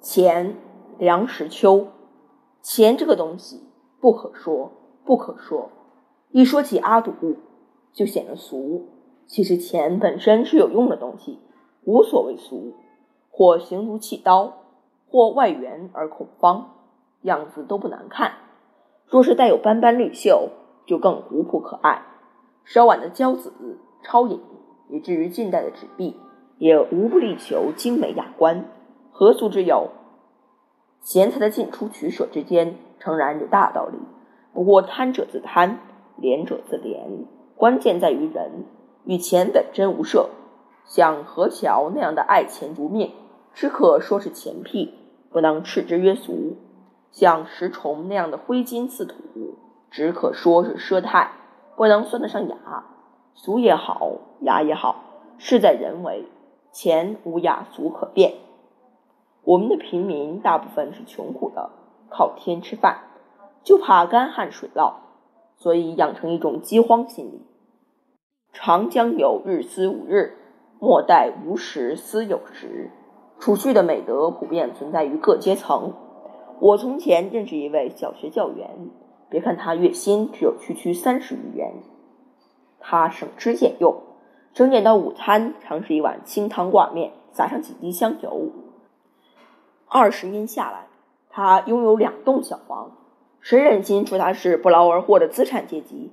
[0.00, 0.56] 钱，
[0.98, 1.88] 梁实秋。
[2.62, 3.60] 钱这个东西
[4.00, 4.72] 不可说，
[5.04, 5.70] 不可说。
[6.30, 7.12] 一说起阿堵，
[7.92, 8.86] 就显得俗。
[9.26, 11.38] 其实钱本身是有用的东西，
[11.84, 12.74] 无所谓俗。
[13.30, 14.54] 或形如器刀，
[15.08, 16.70] 或外圆而孔方，
[17.22, 18.32] 样子都不难看。
[19.06, 20.48] 若是带有斑斑绿锈，
[20.86, 22.02] 就更古朴可爱。
[22.64, 23.52] 稍晚的交子、
[24.02, 24.40] 超影，
[24.88, 26.16] 以至于近代的纸币，
[26.58, 28.64] 也无不力求精美雅观。
[29.20, 29.90] 何俗之有？
[31.02, 33.98] 贤才的进出取舍之间，诚然有大道理。
[34.54, 35.78] 不过贪者自贪，
[36.16, 38.64] 廉者自廉，关键在于人，
[39.04, 40.30] 与钱本真无涉。
[40.86, 43.12] 像何桥那样的爱钱如命，
[43.52, 44.94] 只可说是钱癖，
[45.30, 46.56] 不能斥之曰俗；
[47.10, 49.16] 像石崇那样的挥金似土，
[49.90, 51.32] 只可说是奢态，
[51.76, 52.56] 不能算得上雅。
[53.34, 55.04] 俗也好，雅也好，
[55.36, 56.24] 事在人为，
[56.72, 58.32] 钱无雅俗可辨。
[59.42, 61.70] 我们的平民大部分是穷苦的，
[62.08, 62.98] 靠天吃饭，
[63.62, 64.94] 就怕干旱水涝，
[65.56, 67.42] 所以养成一种饥荒心理。
[68.52, 70.36] 长江有日思五日，
[70.78, 72.90] 莫待无时思有时。
[73.38, 75.94] 储蓄的美德普遍存在于各阶层。
[76.58, 78.90] 我从前认识一位小学教员，
[79.30, 81.72] 别看他月薪只有区区三十余元，
[82.78, 83.96] 他省吃俭用，
[84.52, 88.50] 整点到午餐常是一碗清汤挂面，撒上几滴香油。
[89.92, 90.86] 二十年下来，
[91.30, 92.92] 他拥有两栋小房，
[93.40, 96.12] 谁忍心说他是不劳而获的资产阶级？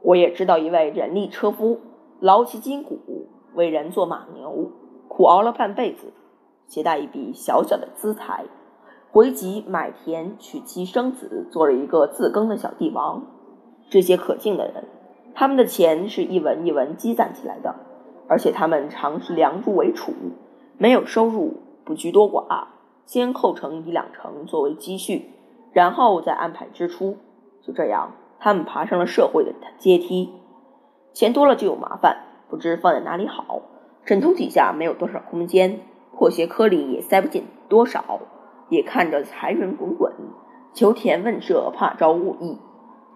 [0.00, 1.78] 我也知道一位人力车夫，
[2.20, 4.70] 劳其筋骨，为人做马牛，
[5.08, 6.14] 苦熬了半辈子，
[6.68, 8.46] 携带一笔小小的资财，
[9.10, 13.26] 回籍买田，娶妻生子，做了一个自耕的小帝王。
[13.90, 14.86] 这些可敬的人，
[15.34, 17.74] 他们的钱是一文一文积攒起来的，
[18.26, 20.14] 而且他们常是量入为储，
[20.78, 22.68] 没有收入，不拘多寡。
[23.08, 25.30] 先扣成一两成作为积蓄，
[25.72, 27.16] 然后再安排支出。
[27.62, 30.34] 就这样，他们爬上了社会的阶梯。
[31.14, 32.18] 钱多了就有麻烦，
[32.50, 33.62] 不知放在哪里好。
[34.04, 35.80] 枕头底下没有多少空间，
[36.18, 38.20] 破鞋壳里也塞不进多少。
[38.68, 40.12] 也看着财源滚滚，
[40.74, 42.58] 求田问舍怕招物役，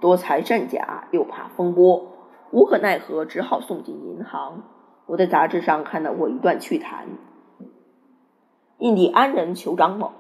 [0.01, 2.07] 多财善假又怕风波，
[2.51, 4.63] 无可奈何，只好送进银行。
[5.05, 7.09] 我在杂志上看到过一段趣谈。
[8.83, 10.11] 印第安人酋长某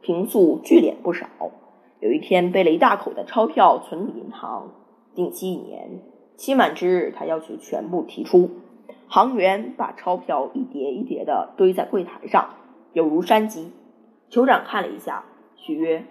[0.00, 1.26] 平素聚敛不少，
[1.98, 4.70] 有一天背了一大口袋钞票存入银行，
[5.16, 6.00] 定期一年，
[6.36, 8.50] 期满之日，他要求全部提出。
[9.08, 12.50] 行员把钞票一叠一叠的堆在柜台上，
[12.92, 13.72] 有如山积。
[14.30, 15.24] 酋长看了一下，
[15.56, 16.04] 许曰：“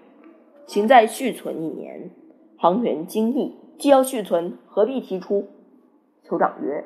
[0.68, 2.12] 请再续存一年。”
[2.60, 5.48] 行员惊异：“既要续存，何必提出？”
[6.28, 6.84] 酋长曰：“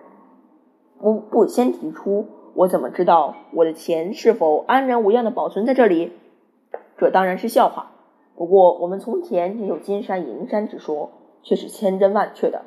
[1.01, 2.27] 不不先提出。”
[2.57, 6.13] 我怎么知道我的钱是否安然无恙的保存在这里？
[6.97, 7.91] 这当然是笑话。
[8.35, 11.11] 不过我们从前也有金山银山之说，
[11.43, 12.63] 却是千真万确的。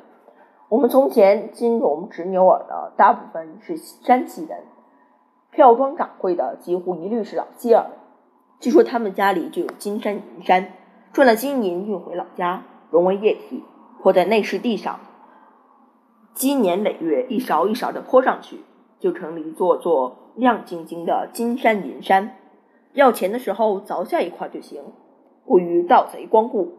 [0.69, 4.59] 我们从前金融执牛耳的大部分是山西人，
[5.51, 7.87] 票庄掌柜的几乎一律是老街儿。
[8.61, 10.71] 据说他们家里就有金山银山，
[11.11, 13.65] 赚了金银运回老家，融为液体，
[14.01, 15.01] 泼在内室地上，
[16.33, 18.61] 积年累月，一勺一勺的泼上去。
[19.01, 22.37] 就成了一座座亮晶晶的金山银山，
[22.93, 24.81] 要钱的时候凿下一块就行，
[25.45, 26.77] 不与盗贼光顾。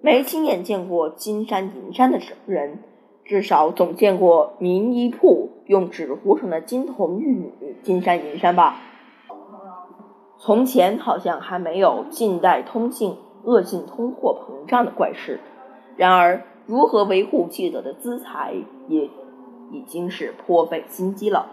[0.00, 2.78] 没亲眼见过金山银山的人，
[3.24, 8.76] 至少总见过名医铺用纸糊成的金童玉女金山银山吧？
[10.38, 15.38] 从前好像还没有近代通信恶性通货膨胀的怪事，
[15.96, 18.54] 然而如何维护既得的资财
[18.88, 19.10] 也。
[19.70, 21.50] 已经是颇费心机了。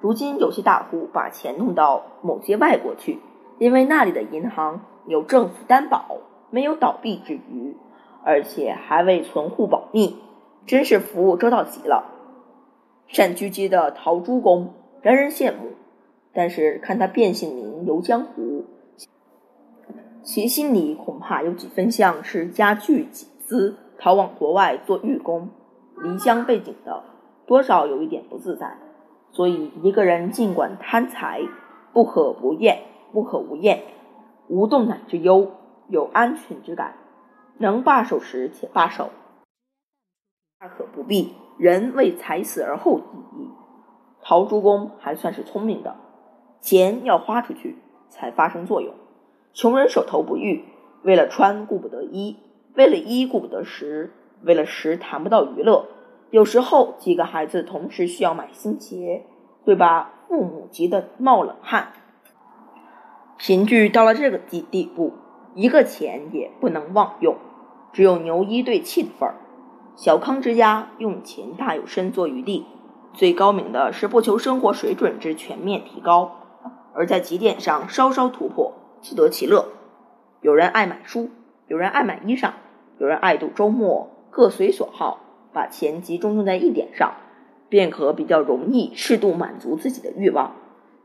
[0.00, 3.18] 如今有些大户把钱弄到某些外国去，
[3.58, 6.18] 因为那里的银行有政府担保，
[6.50, 7.76] 没有倒闭之余，
[8.24, 10.16] 而且还为存户保密，
[10.66, 12.04] 真是服务周到极了。
[13.08, 15.72] 善狙击的陶朱公人人羡慕，
[16.32, 18.66] 但是看他变姓名游江湖，
[20.22, 25.48] 其心里恐怕有几分像是家具几资逃往国外做寓工，
[25.96, 27.02] 离乡背井的。
[27.48, 28.76] 多少有一点不自在，
[29.32, 31.40] 所以一个人尽管贪财，
[31.94, 33.82] 不可不厌，不可无厌，
[34.48, 35.50] 无动乃之忧，
[35.88, 36.94] 有安全之感，
[37.56, 39.08] 能罢手时且罢手，
[40.60, 41.32] 大可不必。
[41.58, 43.00] 人为财死而后
[43.36, 43.48] 已。
[44.22, 45.96] 陶朱公还算是聪明的，
[46.60, 47.78] 钱要花出去
[48.08, 48.94] 才发生作用。
[49.54, 50.64] 穷人手头不裕，
[51.02, 52.36] 为了穿顾不得衣，
[52.74, 54.12] 为了衣顾不得食，
[54.42, 55.86] 为了食谈不到娱乐。
[56.30, 59.24] 有时候几个孩子同时需要买新鞋，
[59.64, 61.92] 会把父母急得冒冷汗。
[63.38, 65.14] 贫剧到了这个地地步，
[65.54, 67.36] 一个钱也不能妄用，
[67.92, 69.36] 只有牛一对气的份儿。
[69.96, 72.66] 小康之家用钱大有伸缩余地，
[73.14, 76.36] 最高明的是不求生活水准之全面提高，
[76.94, 79.68] 而在几点上稍稍突破，自得其乐。
[80.40, 81.30] 有人爱买书，
[81.66, 82.50] 有人爱买衣裳，
[82.98, 85.20] 有人爱度周末，各随所好，
[85.52, 87.14] 把钱集中用在一点上，
[87.68, 90.56] 便可比较容易适度满足自己的欲望。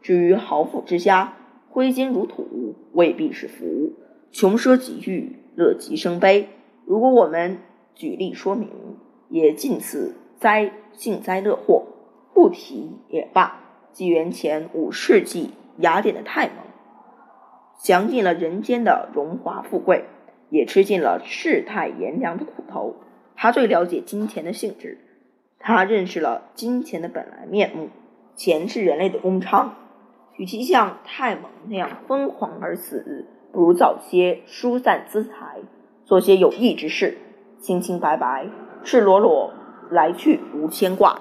[0.01, 1.33] 至于豪富之家，
[1.69, 3.93] 挥金如土未必是福，
[4.31, 6.49] 穷奢极欲，乐极生悲。
[6.85, 7.59] 如果我们
[7.95, 8.69] 举例说明，
[9.29, 11.85] 也尽此灾幸灾乐祸，
[12.33, 13.59] 不提也罢。
[13.91, 16.57] 纪元前五世纪雅典的泰蒙，
[17.77, 20.05] 享尽了人间的荣华富贵，
[20.49, 22.95] 也吃尽了世态炎凉的苦头。
[23.43, 24.99] 他最了解金钱的性质，
[25.59, 27.89] 他认识了金钱的本来面目。
[28.37, 29.75] 钱是人类的工厂。
[30.37, 35.59] 与其像泰蒙那样疯狂而死，不如早些疏散资财，
[36.05, 37.17] 做些有益之事，
[37.59, 38.47] 清清白白、
[38.85, 39.51] 赤裸裸，
[39.89, 41.19] 来去无牵挂。